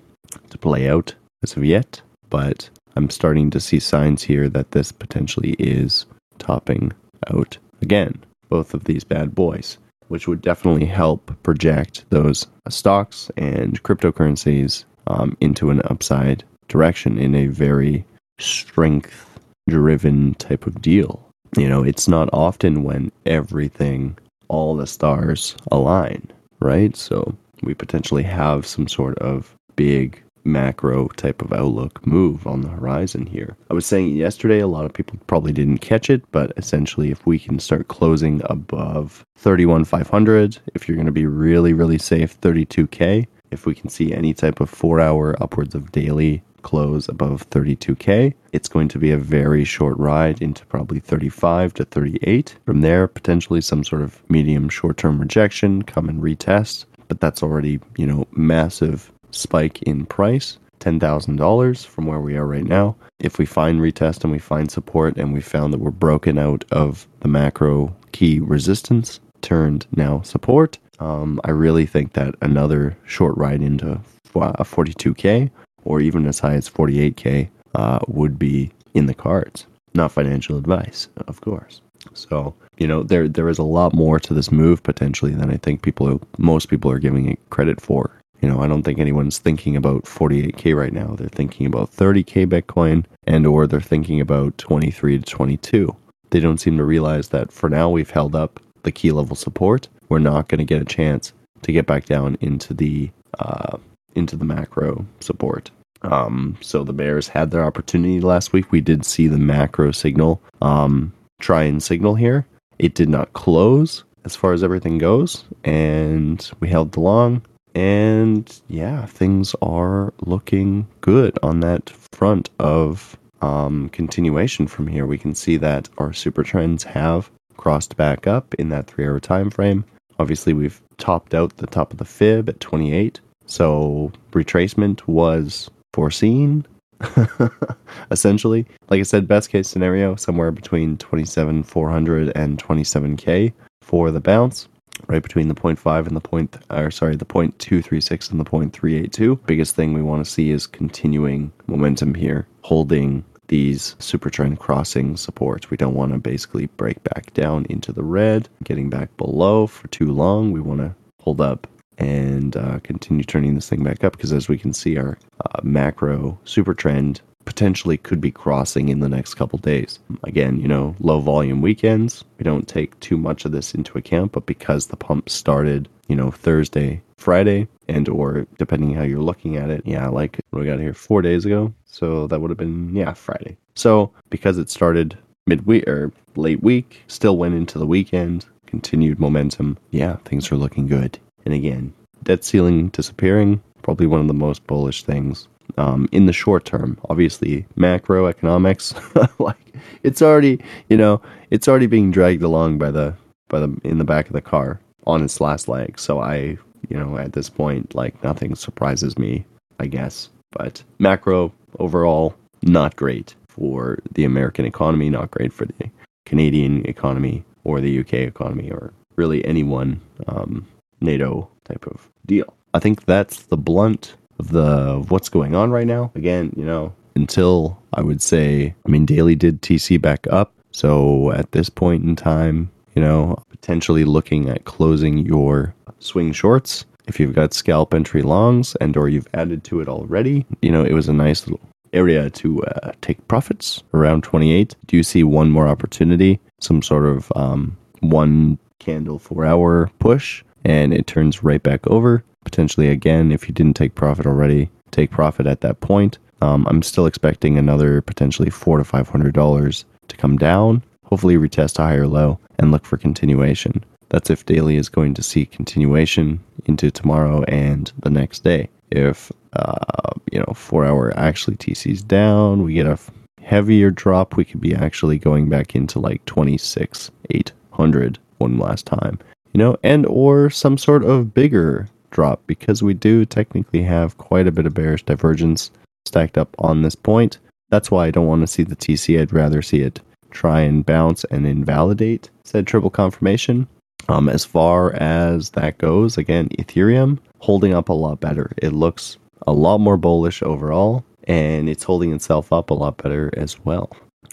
to 0.51 0.59
play 0.59 0.89
out 0.89 1.12
as 1.43 1.57
of 1.57 1.65
yet. 1.65 2.01
But 2.31 2.71
I'm 2.95 3.11
starting 3.11 3.51
to 3.51 3.59
see 3.59 3.81
signs 3.81 4.23
here 4.23 4.49
that 4.51 4.71
this 4.71 4.93
potentially 4.93 5.57
is 5.59 6.07
topping 6.39 6.93
out 7.35 7.59
again. 7.81 8.23
Both 8.49 8.75
of 8.75 8.85
these 8.85 9.03
bad 9.03 9.35
boys, 9.35 9.79
which 10.07 10.29
would 10.29 10.43
definitely 10.43 10.87
help 10.87 11.35
project 11.43 12.05
those 12.11 12.47
stocks 12.69 13.33
and 13.37 13.83
cryptocurrencies 13.83 14.85
um, 15.09 15.37
into 15.41 15.71
an 15.71 15.83
upside 15.87 16.45
direction 16.69 17.19
in 17.19 17.35
a 17.35 17.49
very 17.49 18.05
strength 18.39 19.32
driven 19.69 20.35
type 20.35 20.66
of 20.66 20.81
deal. 20.83 21.28
You 21.57 21.69
know, 21.69 21.83
it's 21.83 22.09
not 22.09 22.31
often 22.33 22.83
when 22.83 23.12
everything, 23.26 24.16
all 24.49 24.75
the 24.75 24.87
stars 24.87 25.54
align, 25.71 26.31
right? 26.61 26.97
So 26.97 27.37
we 27.62 27.75
potentially 27.75 28.23
have 28.23 28.66
some 28.66 28.88
sort 28.88 29.19
of 29.19 29.54
big 29.76 30.23
macro 30.45 31.09
type 31.09 31.42
of 31.42 31.52
outlook 31.52 32.04
move 32.07 32.47
on 32.47 32.62
the 32.62 32.69
horizon 32.69 33.26
here. 33.26 33.57
I 33.71 33.75
was 33.75 33.87
saying 33.87 34.16
yesterday, 34.16 34.59
a 34.59 34.66
lot 34.66 34.85
of 34.85 34.92
people 34.92 35.19
probably 35.26 35.52
didn't 35.52 35.78
catch 35.78 36.11
it, 36.11 36.23
but 36.33 36.52
essentially, 36.57 37.11
if 37.11 37.25
we 37.26 37.38
can 37.38 37.59
start 37.59 37.88
closing 37.88 38.40
above 38.47 39.25
31,500, 39.38 40.59
if 40.75 40.88
you're 40.88 40.97
going 40.97 41.07
to 41.07 41.12
be 41.12 41.26
really, 41.26 41.73
really 41.73 41.99
safe, 41.99 42.40
32K, 42.40 43.26
if 43.50 43.66
we 43.66 43.75
can 43.75 43.88
see 43.88 44.12
any 44.12 44.35
type 44.35 44.61
of 44.61 44.71
four 44.71 44.99
hour 45.00 45.40
upwards 45.42 45.75
of 45.75 45.92
daily 45.92 46.42
close 46.62 47.09
above 47.09 47.49
32k 47.50 48.35
it's 48.52 48.69
going 48.69 48.88
to 48.88 48.99
be 48.99 49.11
a 49.11 49.19
very 49.19 49.64
short 49.64 49.97
ride 49.99 50.40
into 50.42 50.64
probably 50.66 51.00
35 51.00 51.75
to 51.75 51.85
38 51.85 52.57
from 52.64 52.81
there 52.81 53.09
potentially 53.09 53.61
some 53.61 53.83
sort 53.83 54.02
of 54.02 54.23
medium 54.31 54.69
short 54.69 54.97
term 54.97 55.19
rejection 55.19 55.83
come 55.83 56.09
and 56.09 56.21
retest. 56.23 56.85
But 57.09 57.21
that's 57.21 57.42
already 57.42 57.81
you 57.97 58.07
know 58.07 58.26
massive 58.33 59.11
spike 59.31 59.83
in 59.83 60.07
price 60.07 60.59
$10,000 60.81 61.87
from 61.87 62.07
where 62.07 62.21
we 62.21 62.37
are 62.37 62.47
right 62.47 62.64
now. 62.64 62.97
If 63.21 63.38
we 63.38 63.47
find 63.47 63.81
retest 63.81 64.25
and 64.25 64.33
we 64.33 64.40
find 64.40 64.69
support 64.69 65.16
and 65.16 65.33
we 65.33 65.40
found 65.40 65.73
that 65.73 65.78
we're 65.78 65.92
broken 65.92 66.38
out 66.38 66.64
of 66.73 67.07
the 67.21 67.28
macro 67.28 67.95
key 68.11 68.40
resistance, 68.40 69.21
turned 69.42 69.87
now 69.95 70.23
support, 70.23 70.78
um, 70.99 71.40
I 71.45 71.50
really 71.50 71.87
think 71.87 72.14
that 72.14 72.35
another 72.42 72.97
short 73.07 73.37
ride 73.37 73.62
into 73.62 74.00
a 74.35 74.64
42K 74.64 75.50
or 75.85 76.01
even 76.01 76.27
as 76.27 76.39
high 76.39 76.55
as 76.55 76.69
48K 76.69 77.49
uh, 77.75 77.99
would 78.09 78.39
be 78.39 78.71
in 78.95 79.07
the 79.07 79.15
cards. 79.15 79.67
Not 79.95 80.12
financial 80.12 80.57
advice, 80.57 81.09
of 81.27 81.41
course. 81.41 81.81
So, 82.15 82.55
you 82.79 82.87
know, 82.87 83.03
there 83.03 83.29
there 83.29 83.49
is 83.49 83.59
a 83.59 83.62
lot 83.62 83.95
more 83.95 84.19
to 84.21 84.35
this 84.35 84.51
move 84.51 84.83
potentially 84.83 85.33
than 85.33 85.51
I 85.51 85.57
think 85.57 85.83
people 85.83 86.21
most 86.39 86.69
people 86.69 86.91
are 86.91 86.99
giving 86.99 87.29
it 87.29 87.39
credit 87.51 87.81
for. 87.81 88.11
You 88.41 88.49
know, 88.49 88.61
I 88.61 88.67
don't 88.67 88.83
think 88.83 88.99
anyone's 88.99 89.39
thinking 89.39 89.77
about 89.77 90.05
48k 90.05 90.77
right 90.77 90.93
now. 90.93 91.15
They're 91.15 91.29
thinking 91.29 91.65
about 91.65 91.93
30k 91.93 92.47
Bitcoin 92.47 93.05
and 93.25 93.47
or 93.47 93.69
they're 93.69 93.81
thinking 93.81 94.21
about 94.21 94.59
23 94.59 95.19
to 95.19 95.25
22. 95.25 95.95
They 96.31 96.41
don't 96.41 96.59
seem 96.59 96.77
to 96.79 96.85
realize 96.85 97.29
that 97.29 97.53
for 97.53 97.69
now 97.69 97.89
we've 97.89 98.11
held 98.11 98.35
up 98.35 98.59
the 98.83 98.91
key 98.91 99.12
level 99.12 99.37
support. 99.37 99.89
We're 100.09 100.19
not 100.19 100.49
going 100.49 100.59
to 100.59 100.65
get 100.65 100.83
a 100.83 100.85
chance 100.85 101.33
to 101.62 101.73
get 101.73 101.87
back 101.87 102.07
down 102.07 102.37
into 102.41 102.75
the 102.75 103.11
uh, 103.39 103.79
into 104.14 104.37
the 104.37 104.45
macro 104.45 105.07
support. 105.21 105.71
Um, 106.02 106.57
so 106.61 106.83
the 106.83 106.92
bears 106.92 107.28
had 107.28 107.50
their 107.50 107.64
opportunity 107.64 108.21
last 108.21 108.52
week. 108.52 108.73
We 108.73 108.81
did 108.81 109.04
see 109.07 109.28
the 109.28 109.38
macro 109.38 109.92
signal 109.92 110.40
um, 110.61 111.12
try 111.40 111.62
and 111.62 111.83
signal 111.83 112.14
here. 112.14 112.47
It 112.78 112.95
did 112.95 113.09
not 113.09 113.33
close 113.33 114.04
as 114.25 114.37
far 114.37 114.52
as 114.52 114.62
everything 114.62 114.99
goes, 114.99 115.45
and 115.64 116.50
we 116.61 116.69
held 116.69 116.92
the 116.92 117.00
long. 117.00 117.42
And 117.75 118.61
yeah, 118.69 119.07
things 119.07 119.54
are 119.62 120.12
looking 120.21 120.87
good 121.00 121.38
on 121.42 121.61
that 121.61 121.90
front 122.12 122.50
of 122.59 123.16
um, 123.40 123.88
continuation 123.90 124.66
from 124.66 124.87
here. 124.87 125.07
We 125.07 125.19
can 125.19 125.35
see 125.35 125.57
that 125.59 125.88
our 125.99 126.12
super 126.12 126.42
trends 126.42 126.85
have 126.85 127.31
crossed 127.57 127.97
back 127.97 128.26
up 128.26 128.54
in 128.54 128.69
that 128.71 128.87
three 128.87 129.07
hour 129.07 129.21
time 129.21 129.50
frame. 129.50 129.85
Obviously, 130.19 130.52
we've 130.52 130.81
topped 130.99 131.35
out 131.35 131.57
the 131.57 131.66
top 131.66 131.92
of 131.92 131.99
the 131.99 132.04
fib 132.04 132.49
at 132.49 132.61
28. 132.61 133.21
So 133.53 134.11
retracement 134.31 135.07
was 135.07 135.71
foreseen, 135.93 136.65
essentially. 138.11 138.65
Like 138.89 139.01
I 139.01 139.03
said, 139.03 139.29
best 139.29 139.51
case 139.51 139.69
scenario, 139.69 140.17
somewhere 140.17 140.51
between 140.51 140.97
27,400 140.97 142.33
and 142.35 142.57
27K 142.57 143.53
for 143.83 144.11
the 144.11 144.21
bounce 144.21 144.69
right 145.07 145.23
between 145.23 145.49
the 145.49 145.55
0.5 145.55 146.07
and 146.07 146.17
the 146.17 146.21
point 146.21 146.57
or 146.71 146.91
sorry 146.91 147.17
the 147.17 147.25
0.236 147.25 148.31
and 148.31 148.39
the 148.39 148.45
0.382 148.45 149.47
biggest 149.47 149.75
thing 149.75 149.95
we 149.95 150.03
want 150.03 150.25
to 150.25 150.31
see 150.31 150.51
is 150.51 150.67
continuing 150.67 151.51
momentum 151.67 152.15
here 152.15 152.47
holding 152.61 153.25
these 153.49 153.97
super 153.99 154.31
trend 154.31 154.61
crossing 154.61 155.17
supports. 155.17 155.71
We 155.71 155.77
don't 155.77 155.95
want 155.95 156.13
to 156.13 156.19
basically 156.19 156.67
break 156.67 157.03
back 157.03 157.35
down 157.35 157.67
into 157.69 157.93
the 157.93 158.05
red 158.05 158.49
getting 158.65 158.89
back 158.89 159.15
below 159.17 159.67
for 159.67 159.89
too 159.89 160.13
long. 160.13 160.53
We 160.53 160.61
want 160.61 160.81
to 160.81 160.95
hold 161.21 161.41
up 161.41 161.67
and 161.99 162.57
uh, 162.57 162.81
continue 162.81 163.25
turning 163.25 163.55
this 163.55 163.69
thing 163.69 163.83
back 163.83 164.05
up 164.05 164.17
because 164.17 164.33
as 164.33 164.49
we 164.49 164.59
can 164.59 164.73
see 164.73 164.97
our 164.97 165.19
uh, 165.45 165.61
macro 165.63 166.39
super 166.45 166.75
trend 166.75 167.21
potentially 167.45 167.97
could 167.97 168.21
be 168.21 168.31
crossing 168.31 168.89
in 168.89 169.01
the 169.01 169.09
next 169.09 169.35
couple 169.35 169.59
days. 169.59 169.99
Again, 170.25 170.61
you 170.61 170.69
know, 170.69 170.95
low 171.01 171.21
volume 171.21 171.61
weekends, 171.61 172.25
we 172.39 172.45
don't 172.45 172.69
take 172.69 172.99
too 173.01 173.17
much 173.17 173.45
of 173.45 173.53
this 173.53 173.75
into 173.75 173.99
account, 173.99 174.33
but 174.33 174.47
because 174.47 174.87
the 174.87 174.97
pump 174.97 175.29
started, 175.29 175.89
you 176.09 176.17
know, 176.17 176.31
Thursday, 176.31 177.03
Friday, 177.17 177.69
and 177.89 178.09
or 178.09 178.47
depending 178.59 178.95
how 178.95 179.03
you're 179.03 179.21
looking 179.21 179.57
at 179.57 179.71
it, 179.71 179.83
yeah, 179.85 180.09
like 180.09 180.39
we 180.53 180.65
got 180.65 180.81
here 180.81 180.95
4 180.95 181.23
days 181.23 181.45
ago, 181.45 181.73
so 181.85 182.27
that 182.29 182.41
would 182.41 182.51
have 182.51 182.59
been 182.59 182.95
yeah, 182.95 183.13
Friday. 183.13 183.57
So, 183.75 184.13
because 184.31 184.59
it 184.59 184.71
started 184.71 185.19
midweek 185.47 185.89
or 185.89 186.13
late 186.37 186.63
week, 186.63 187.03
still 187.07 187.37
went 187.37 187.55
into 187.55 187.79
the 187.79 187.87
weekend, 187.87 188.47
continued 188.67 189.19
momentum. 189.19 189.79
Yeah, 189.91 190.17
things 190.25 190.51
are 190.53 190.57
looking 190.57 190.87
good. 190.87 191.19
And 191.45 191.55
again, 191.55 191.93
debt 192.23 192.45
ceiling 192.45 192.89
disappearing, 192.89 193.63
probably 193.83 194.07
one 194.07 194.21
of 194.21 194.29
the 194.29 194.35
most 194.35 194.67
bullish 194.67 195.05
things 195.05 195.49
um, 195.77 196.09
in 196.13 196.27
the 196.27 196.33
short 196.33 196.65
term. 196.65 196.99
Obviously, 197.09 197.67
macroeconomics, 197.77 199.39
like 199.39 199.75
it's 200.03 200.23
already, 200.23 200.61
you 200.89 200.97
know, 200.97 201.21
it's 201.51 201.69
already 201.69 201.87
being 201.87 202.11
dragged 202.11 202.43
along 202.43 202.79
by 202.79 202.91
the 202.91 203.15
by 203.49 203.61
the 203.61 203.75
in 203.85 203.99
the 203.99 204.05
back 204.05 204.27
of 204.27 204.33
the 204.33 204.41
car 204.41 204.81
on 205.07 205.23
its 205.23 205.41
last 205.41 205.69
leg. 205.69 205.99
So 205.99 206.21
I, 206.21 206.57
you 206.89 206.99
know, 206.99 207.19
at 207.19 207.33
this 207.33 207.51
point, 207.51 207.95
like 207.95 208.23
nothing 208.23 208.55
surprises 208.55 209.19
me, 209.19 209.45
I 209.81 209.87
guess. 209.87 210.29
But 210.53 210.83
macro 210.99 211.53
overall, 211.79 212.35
not 212.63 212.97
great 212.97 213.35
for 213.49 213.99
the 214.13 214.25
American 214.25 214.65
economy, 214.65 215.11
not 215.11 215.31
great 215.31 215.53
for 215.53 215.67
the 215.67 215.91
Canadian 216.27 216.87
economy 216.87 217.45
or 217.65 217.81
the 217.81 218.01
UK 218.01 218.15
economy 218.15 218.71
or 218.71 218.93
really 219.17 219.45
anyone 219.45 220.01
um, 220.29 220.67
NATO 221.03 221.49
type 221.65 221.87
of 221.87 222.11
deal. 222.27 222.55
I 222.75 222.79
think 222.79 223.05
that's 223.05 223.45
the 223.45 223.57
blunt 223.57 224.15
of 224.39 224.49
the 224.49 224.63
of 224.63 225.11
what's 225.11 225.29
going 225.29 225.55
on 225.55 225.71
right 225.71 225.87
now. 225.87 226.11
Again, 226.15 226.53
you 226.57 226.65
know, 226.65 226.95
until 227.15 227.79
I 227.95 228.03
would 228.03 228.23
say, 228.23 228.75
I 228.87 228.91
mean, 228.91 229.07
daily 229.07 229.35
did 229.35 229.63
TC 229.63 230.01
back 230.01 230.27
up. 230.31 230.53
So 230.73 231.33
at 231.33 231.53
this 231.53 231.69
point 231.69 232.05
in 232.05 232.17
time, 232.17 232.71
you 232.95 233.03
know, 233.03 233.43
potentially 233.51 234.05
looking 234.05 234.49
at 234.49 234.65
closing 234.65 235.19
your 235.19 235.75
swing 235.99 236.33
shorts 236.33 236.85
if 237.07 237.19
you've 237.19 237.35
got 237.35 237.53
scalp 237.53 237.95
entry 237.95 238.23
longs 238.23 238.75
and 238.77 238.97
or 238.97 239.09
you've 239.09 239.29
added 239.35 239.65
to 239.65 239.81
it 239.81 239.89
already. 239.89 240.47
You 240.63 240.71
know, 240.71 240.85
it 240.85 240.93
was 240.93 241.09
a 241.09 241.13
nice 241.13 241.47
little 241.47 241.61
area 241.93 242.31
to 242.31 242.63
uh, 242.65 242.93
take 243.03 243.27
profits 243.29 243.83
around 243.93 244.23
28. 244.23 244.75
Do 244.87 244.97
you 244.97 245.03
see 245.03 245.25
one 245.25 245.51
more 245.51 245.69
opportunity? 245.69 246.41
Some 246.61 246.81
sort 246.81 247.07
of 247.07 247.31
um, 247.37 247.77
one 248.01 248.59
candle 248.79 249.19
four 249.19 249.45
hour 249.45 249.91
push 249.99 250.43
and 250.64 250.92
it 250.92 251.07
turns 251.07 251.42
right 251.42 251.62
back 251.62 251.87
over. 251.87 252.25
Potentially 252.45 252.88
again, 252.88 253.33
if 253.33 253.49
you 253.49 253.54
didn't 253.54 253.76
take 253.76 253.95
profit 253.95 254.26
already, 254.26 254.71
take 254.90 255.11
profit 255.11 255.47
at 255.47 255.61
that 255.61 255.81
point. 255.81 256.19
Um, 256.40 256.66
I'm 256.69 256.83
still 256.83 257.07
expecting 257.07 257.57
another 257.57 258.00
potentially 258.00 258.50
four 258.50 258.78
to 258.78 258.85
five 258.85 259.09
hundred 259.09 259.35
dollars 259.35 259.85
to 260.09 260.16
come 260.16 260.37
down. 260.37 260.83
Hopefully, 261.04 261.37
retest 261.37 261.78
a 261.78 261.83
higher 261.83 262.09
low 262.09 262.38
and 262.59 262.73
look 262.73 262.85
for 262.85 262.97
continuation. 262.97 263.85
That's 264.09 264.28
if 264.28 264.45
daily 264.45 264.76
is 264.76 264.88
going 264.88 265.14
to 265.14 265.23
see 265.23 265.47
continuation 265.47 266.40
into 266.66 266.90
tomorrow 266.90 267.45
and 267.45 267.90
the 268.00 268.11
next 268.11 268.45
day. 268.45 268.69
If 268.90 269.31
uh, 269.52 270.12
you 270.33 270.40
know 270.40 270.52
four 270.54 270.85
hour 270.85 271.16
actually 271.16 271.57
TC's 271.57 272.02
down, 272.02 272.64
we 272.64 272.75
get 272.75 272.87
a 272.87 272.99
heavier 273.40 273.90
drop. 273.90 274.37
We 274.37 274.45
could 274.45 274.61
be 274.61 274.75
actually 274.75 275.19
going 275.19 275.49
back 275.49 275.76
into 275.76 276.00
like 276.00 276.25
twenty 276.25 276.59
six 276.59 277.11
eight 277.31 277.52
hundred 277.71 278.19
one 278.38 278.59
last 278.59 278.85
time 278.85 279.21
you 279.53 279.59
know, 279.59 279.77
and 279.83 280.07
or 280.07 280.51
some 280.51 280.79
sort 280.79 281.05
of 281.05 281.35
bigger 281.35 281.89
drop 282.11 282.43
because 282.47 282.83
we 282.83 282.95
do 282.95 283.25
technically 283.25 283.83
have 283.83 284.19
quite 284.19 284.47
a 284.47 284.53
bit 284.53 284.67
of 284.67 284.75
bearish 284.75 285.05
divergence 285.05 285.71
stacked 286.05 286.37
up 286.37 286.55
on 286.59 286.83
this 286.83 286.95
point. 286.95 287.39
That's 287.71 287.91
why 287.91 288.07
I 288.07 288.11
don't 288.11 288.27
want 288.27 288.43
to 288.43 288.47
see 288.47 288.63
the 288.63 288.77
TC. 288.77 289.21
I'd 289.21 289.33
rather 289.33 289.63
see 289.63 289.81
it 289.81 290.01
try 290.31 290.61
and 290.61 290.85
bounce 290.85 291.25
and 291.25 291.47
invalidate 291.47 292.31
said 292.45 292.67
triple 292.67 292.91
confirmation. 292.91 293.67
Um, 294.09 294.29
as 294.29 294.45
far 294.45 294.95
as 294.95 295.51
that 295.51 295.79
goes, 295.79 296.19
again, 296.19 296.49
Ethereum 296.59 297.19
holding 297.39 297.73
up 297.73 297.89
a 297.89 297.93
lot 297.95 298.21
better. 298.21 298.51
It 298.59 298.71
looks 298.73 299.17
a 299.47 299.53
lot 299.53 299.79
more 299.79 299.97
bullish 299.97 300.43
overall, 300.43 301.05
and 301.25 301.69
it's 301.69 301.85
holding 301.85 302.13
itself 302.13 302.53
up 302.53 302.71
a 302.71 302.75
lot 302.75 302.97
better 302.97 303.31
as 303.37 303.65
well. 303.65 303.91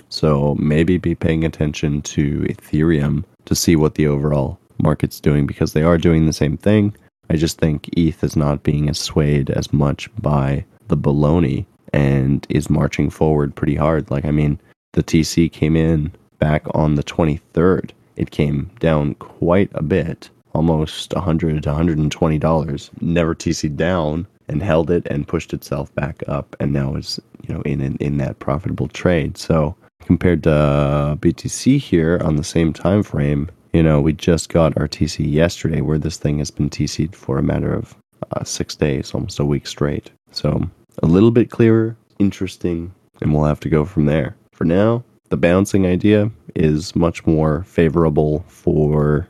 So 0.09 0.55
maybe 0.59 0.97
be 0.97 1.15
paying 1.15 1.43
attention 1.43 2.01
to 2.03 2.41
Ethereum 2.49 3.23
to 3.45 3.55
see 3.55 3.75
what 3.75 3.95
the 3.95 4.07
overall 4.07 4.58
market's 4.81 5.19
doing 5.19 5.45
because 5.45 5.73
they 5.73 5.83
are 5.83 5.97
doing 5.97 6.25
the 6.25 6.33
same 6.33 6.57
thing. 6.57 6.95
I 7.29 7.35
just 7.35 7.59
think 7.59 7.89
ETH 7.97 8.23
is 8.23 8.35
not 8.35 8.63
being 8.63 8.89
as 8.89 8.97
swayed 8.97 9.49
as 9.49 9.71
much 9.71 10.09
by 10.21 10.65
the 10.87 10.97
baloney 10.97 11.65
and 11.93 12.45
is 12.49 12.69
marching 12.69 13.09
forward 13.09 13.55
pretty 13.55 13.75
hard. 13.75 14.09
Like, 14.09 14.25
I 14.25 14.31
mean, 14.31 14.59
the 14.93 15.03
TC 15.03 15.51
came 15.51 15.75
in 15.75 16.11
back 16.39 16.65
on 16.73 16.95
the 16.95 17.03
23rd. 17.03 17.91
It 18.15 18.31
came 18.31 18.71
down 18.79 19.15
quite 19.15 19.69
a 19.73 19.83
bit, 19.83 20.29
almost 20.53 21.13
100 21.13 21.63
to 21.63 21.69
120 21.69 22.37
dollars. 22.37 22.89
Never 22.99 23.35
TC 23.35 23.75
down, 23.75 24.27
and 24.49 24.63
held 24.63 24.89
it 24.89 25.07
and 25.09 25.27
pushed 25.27 25.53
itself 25.53 25.93
back 25.95 26.23
up 26.27 26.55
and 26.59 26.73
now 26.73 26.95
is 26.95 27.19
you 27.47 27.53
know 27.53 27.61
in 27.61 27.79
in, 27.79 27.95
in 27.97 28.17
that 28.17 28.39
profitable 28.39 28.87
trade. 28.87 29.37
So 29.37 29.75
compared 30.01 30.43
to 30.43 31.17
BTC 31.21 31.77
here 31.79 32.19
on 32.23 32.35
the 32.35 32.43
same 32.43 32.73
time 32.73 33.03
frame, 33.03 33.49
you 33.73 33.83
know, 33.83 34.01
we 34.01 34.13
just 34.13 34.49
got 34.49 34.77
our 34.77 34.87
TC 34.87 35.31
yesterday 35.31 35.81
where 35.81 35.97
this 35.97 36.17
thing 36.17 36.39
has 36.39 36.51
been 36.51 36.69
TC'd 36.69 37.15
for 37.15 37.37
a 37.37 37.43
matter 37.43 37.73
of 37.73 37.95
uh, 38.31 38.43
six 38.43 38.75
days, 38.75 39.13
almost 39.13 39.39
a 39.39 39.45
week 39.45 39.67
straight. 39.67 40.11
So 40.31 40.69
a 41.01 41.07
little 41.07 41.31
bit 41.31 41.51
clearer, 41.51 41.95
interesting, 42.17 42.93
and 43.21 43.33
we'll 43.33 43.45
have 43.45 43.59
to 43.61 43.69
go 43.69 43.85
from 43.85 44.05
there. 44.05 44.35
For 44.51 44.65
now, 44.65 45.03
the 45.29 45.37
bouncing 45.37 45.85
idea 45.85 46.31
is 46.55 46.95
much 46.95 47.25
more 47.25 47.63
favorable 47.63 48.43
for 48.47 49.27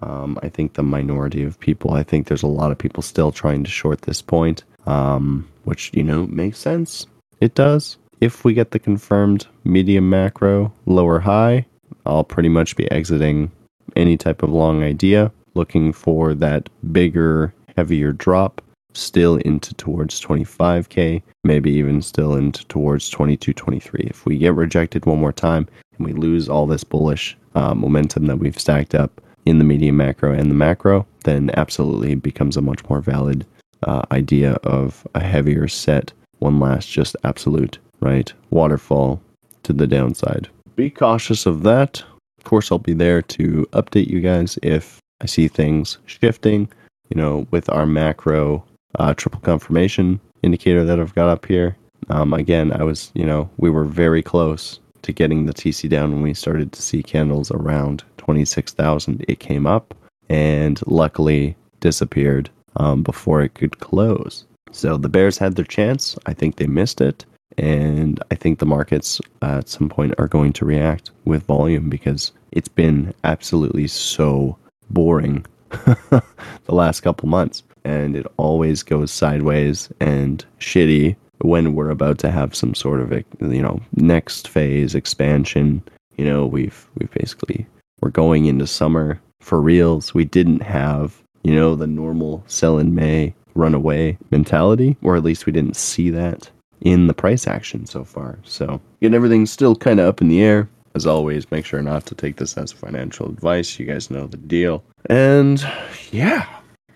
um, 0.00 0.38
I 0.42 0.48
think 0.48 0.74
the 0.74 0.82
minority 0.82 1.44
of 1.44 1.60
people. 1.60 1.92
I 1.92 2.02
think 2.02 2.26
there's 2.26 2.42
a 2.42 2.48
lot 2.48 2.70
of 2.70 2.78
people 2.78 3.02
still 3.02 3.32
trying 3.32 3.64
to 3.64 3.70
short 3.70 4.02
this 4.02 4.20
point, 4.20 4.64
um, 4.86 5.48
which, 5.64 5.90
you 5.94 6.02
know, 6.02 6.26
makes 6.26 6.58
sense. 6.58 7.06
It 7.40 7.54
does. 7.54 7.96
If 8.20 8.44
we 8.44 8.54
get 8.54 8.70
the 8.70 8.78
confirmed 8.78 9.46
medium 9.64 10.10
macro, 10.10 10.72
lower 10.86 11.20
high, 11.20 11.66
I'll 12.04 12.24
pretty 12.24 12.48
much 12.48 12.76
be 12.76 12.90
exiting 12.90 13.50
any 13.96 14.16
type 14.16 14.42
of 14.42 14.50
long 14.50 14.82
idea, 14.82 15.32
looking 15.54 15.92
for 15.92 16.34
that 16.34 16.68
bigger, 16.92 17.54
heavier 17.76 18.12
drop 18.12 18.60
still 18.96 19.36
into 19.38 19.74
towards 19.74 20.20
25k, 20.20 21.22
maybe 21.42 21.70
even 21.72 22.00
still 22.00 22.34
into 22.34 22.64
towards 22.66 23.10
22, 23.10 23.52
23. 23.52 24.06
If 24.08 24.24
we 24.24 24.38
get 24.38 24.54
rejected 24.54 25.04
one 25.04 25.18
more 25.18 25.32
time 25.32 25.68
and 25.96 26.06
we 26.06 26.12
lose 26.12 26.48
all 26.48 26.66
this 26.66 26.84
bullish 26.84 27.36
uh, 27.54 27.74
momentum 27.74 28.26
that 28.26 28.38
we've 28.38 28.58
stacked 28.58 28.94
up 28.94 29.20
in 29.44 29.58
the 29.58 29.64
medium 29.64 29.96
macro 29.96 30.32
and 30.32 30.50
the 30.50 30.54
macro, 30.54 31.06
then 31.24 31.50
absolutely 31.54 32.14
becomes 32.14 32.56
a 32.56 32.62
much 32.62 32.88
more 32.88 33.00
valid 33.00 33.46
uh, 33.82 34.02
idea 34.12 34.52
of 34.64 35.06
a 35.14 35.20
heavier 35.20 35.68
set, 35.68 36.12
one 36.38 36.60
last 36.60 36.88
just 36.88 37.16
absolute, 37.24 37.78
right? 38.00 38.32
Waterfall 38.50 39.20
to 39.64 39.72
the 39.72 39.86
downside. 39.86 40.48
Be 40.76 40.90
cautious 40.90 41.46
of 41.46 41.62
that. 41.64 42.02
Of 42.44 42.50
course, 42.50 42.70
I'll 42.70 42.78
be 42.78 42.92
there 42.92 43.22
to 43.22 43.66
update 43.72 44.08
you 44.08 44.20
guys 44.20 44.58
if 44.62 45.00
I 45.22 45.24
see 45.24 45.48
things 45.48 45.96
shifting, 46.04 46.68
you 47.08 47.16
know, 47.16 47.46
with 47.50 47.70
our 47.70 47.86
macro 47.86 48.62
uh, 48.98 49.14
triple 49.14 49.40
confirmation 49.40 50.20
indicator 50.42 50.84
that 50.84 51.00
I've 51.00 51.14
got 51.14 51.30
up 51.30 51.46
here. 51.46 51.74
Um, 52.10 52.34
again, 52.34 52.70
I 52.70 52.82
was, 52.82 53.10
you 53.14 53.24
know, 53.24 53.48
we 53.56 53.70
were 53.70 53.86
very 53.86 54.22
close 54.22 54.78
to 55.00 55.10
getting 55.10 55.46
the 55.46 55.54
TC 55.54 55.88
down 55.88 56.12
when 56.12 56.20
we 56.20 56.34
started 56.34 56.72
to 56.72 56.82
see 56.82 57.02
candles 57.02 57.50
around 57.50 58.04
26,000. 58.18 59.24
It 59.26 59.40
came 59.40 59.66
up 59.66 59.94
and 60.28 60.78
luckily 60.86 61.56
disappeared 61.80 62.50
um, 62.76 63.02
before 63.02 63.40
it 63.40 63.54
could 63.54 63.78
close. 63.78 64.44
So 64.70 64.98
the 64.98 65.08
Bears 65.08 65.38
had 65.38 65.56
their 65.56 65.64
chance. 65.64 66.18
I 66.26 66.34
think 66.34 66.56
they 66.56 66.66
missed 66.66 67.00
it. 67.00 67.24
And 67.56 68.22
I 68.30 68.34
think 68.34 68.58
the 68.58 68.66
markets 68.66 69.20
uh, 69.42 69.58
at 69.58 69.68
some 69.68 69.88
point 69.88 70.14
are 70.18 70.28
going 70.28 70.52
to 70.54 70.64
react 70.64 71.10
with 71.24 71.44
volume 71.44 71.88
because 71.88 72.32
it's 72.52 72.68
been 72.68 73.14
absolutely 73.24 73.86
so 73.86 74.56
boring 74.90 75.44
the 75.70 76.22
last 76.68 77.00
couple 77.00 77.28
months. 77.28 77.62
And 77.84 78.16
it 78.16 78.26
always 78.38 78.82
goes 78.82 79.10
sideways 79.10 79.90
and 80.00 80.44
shitty 80.58 81.16
when 81.38 81.74
we're 81.74 81.90
about 81.90 82.18
to 82.18 82.30
have 82.30 82.54
some 82.54 82.74
sort 82.74 83.00
of 83.00 83.12
you 83.12 83.62
know 83.62 83.80
next 83.96 84.48
phase 84.48 84.94
expansion. 84.94 85.82
You 86.16 86.24
know 86.24 86.46
we've 86.46 86.88
we've 86.96 87.10
basically 87.10 87.66
we're 88.00 88.10
going 88.10 88.46
into 88.46 88.66
summer 88.66 89.20
for 89.40 89.60
reals. 89.60 90.14
We 90.14 90.24
didn't 90.24 90.62
have 90.62 91.22
you 91.42 91.54
know 91.54 91.76
the 91.76 91.86
normal 91.86 92.42
sell 92.46 92.78
in 92.78 92.94
may 92.94 93.34
run 93.54 93.74
away 93.74 94.18
mentality 94.30 94.96
or 95.02 95.14
at 95.14 95.22
least 95.22 95.46
we 95.46 95.52
didn't 95.52 95.76
see 95.76 96.10
that 96.10 96.50
in 96.84 97.06
the 97.06 97.14
price 97.14 97.46
action 97.46 97.86
so 97.86 98.04
far 98.04 98.38
so 98.44 98.80
again 99.00 99.14
everything's 99.14 99.50
still 99.50 99.74
kind 99.74 99.98
of 99.98 100.06
up 100.06 100.20
in 100.20 100.28
the 100.28 100.42
air 100.42 100.68
as 100.94 101.06
always 101.06 101.50
make 101.50 101.64
sure 101.64 101.82
not 101.82 102.06
to 102.06 102.14
take 102.14 102.36
this 102.36 102.56
as 102.56 102.70
financial 102.70 103.28
advice 103.28 103.78
you 103.78 103.86
guys 103.86 104.10
know 104.10 104.26
the 104.26 104.36
deal 104.36 104.84
and 105.08 105.66
yeah 106.12 106.46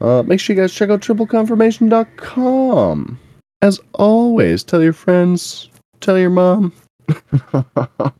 uh, 0.00 0.22
make 0.22 0.40
sure 0.40 0.54
you 0.54 0.62
guys 0.62 0.72
check 0.72 0.90
out 0.90 1.00
tripleconfirmation.com. 1.00 3.18
As 3.62 3.80
always, 3.94 4.62
tell 4.62 4.80
your 4.82 4.92
friends, 4.92 5.68
tell 6.00 6.18
your 6.18 6.30
mom. 6.30 6.72
uh, 7.52 8.10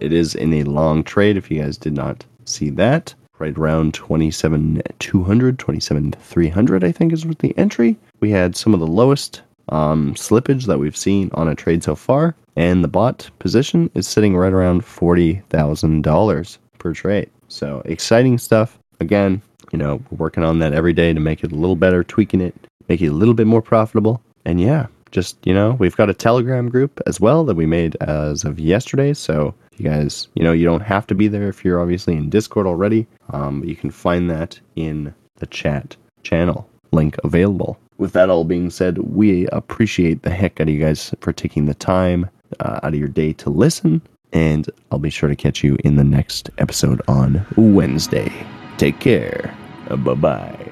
it 0.00 0.12
is 0.12 0.34
in 0.34 0.54
a 0.54 0.64
long 0.64 1.04
trade 1.04 1.36
if 1.36 1.50
you 1.50 1.60
guys 1.60 1.76
did 1.76 1.92
not 1.92 2.24
see 2.46 2.70
that. 2.70 3.14
Right 3.38 3.58
around 3.58 3.92
27 3.92 4.80
200, 4.98 5.58
27 5.58 6.12
300, 6.12 6.84
I 6.84 6.90
think 6.90 7.12
is 7.12 7.26
with 7.26 7.36
the 7.38 7.56
entry. 7.58 7.98
We 8.20 8.30
had 8.30 8.56
some 8.56 8.72
of 8.72 8.80
the 8.80 8.86
lowest 8.86 9.42
um, 9.68 10.14
slippage 10.14 10.66
that 10.66 10.78
we've 10.78 10.96
seen 10.96 11.30
on 11.34 11.48
a 11.48 11.54
trade 11.54 11.82
so 11.82 11.94
far, 11.94 12.34
and 12.56 12.82
the 12.82 12.88
bot 12.88 13.28
position 13.38 13.90
is 13.94 14.06
sitting 14.06 14.36
right 14.36 14.52
around 14.52 14.82
$40,000 14.82 16.58
per 16.78 16.92
trade. 16.92 17.30
So 17.48 17.82
exciting 17.84 18.38
stuff. 18.38 18.78
Again, 19.00 19.42
you 19.72 19.78
know, 19.78 20.02
we're 20.10 20.18
working 20.18 20.44
on 20.44 20.58
that 20.60 20.72
every 20.72 20.92
day 20.92 21.12
to 21.12 21.20
make 21.20 21.44
it 21.44 21.52
a 21.52 21.56
little 21.56 21.76
better, 21.76 22.02
tweaking 22.04 22.40
it, 22.40 22.54
make 22.88 23.00
it 23.00 23.08
a 23.08 23.12
little 23.12 23.34
bit 23.34 23.46
more 23.46 23.62
profitable. 23.62 24.22
And 24.44 24.60
yeah, 24.60 24.86
just, 25.10 25.36
you 25.46 25.54
know, 25.54 25.72
we've 25.72 25.96
got 25.96 26.10
a 26.10 26.14
Telegram 26.14 26.68
group 26.68 27.00
as 27.06 27.20
well 27.20 27.44
that 27.44 27.56
we 27.56 27.66
made 27.66 27.96
as 28.00 28.44
of 28.44 28.58
yesterday. 28.58 29.12
So 29.12 29.54
you 29.76 29.88
guys, 29.88 30.28
you 30.34 30.42
know, 30.42 30.52
you 30.52 30.64
don't 30.64 30.80
have 30.80 31.06
to 31.08 31.14
be 31.14 31.28
there 31.28 31.48
if 31.48 31.64
you're 31.64 31.80
obviously 31.80 32.14
in 32.14 32.30
Discord 32.30 32.66
already. 32.66 33.06
Um, 33.30 33.62
you 33.64 33.76
can 33.76 33.90
find 33.90 34.30
that 34.30 34.58
in 34.76 35.14
the 35.36 35.46
chat 35.46 35.96
channel 36.22 36.68
link 36.92 37.16
available. 37.24 37.78
With 37.98 38.12
that 38.12 38.30
all 38.30 38.44
being 38.44 38.70
said, 38.70 38.98
we 38.98 39.46
appreciate 39.48 40.22
the 40.22 40.30
heck 40.30 40.60
out 40.60 40.68
of 40.68 40.74
you 40.74 40.80
guys 40.80 41.14
for 41.20 41.32
taking 41.32 41.66
the 41.66 41.74
time 41.74 42.28
uh, 42.60 42.80
out 42.82 42.92
of 42.92 42.98
your 42.98 43.08
day 43.08 43.32
to 43.34 43.50
listen. 43.50 44.02
And 44.32 44.68
I'll 44.90 44.98
be 44.98 45.10
sure 45.10 45.28
to 45.28 45.36
catch 45.36 45.64
you 45.64 45.76
in 45.84 45.96
the 45.96 46.04
next 46.04 46.50
episode 46.58 47.00
on 47.08 47.46
Wednesday. 47.56 48.32
Take 48.76 49.00
care. 49.00 49.56
Bye 49.88 50.14
bye. 50.14 50.65